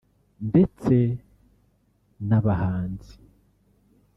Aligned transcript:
ndetse 0.49 0.95
n’Abahanzi 2.27 3.15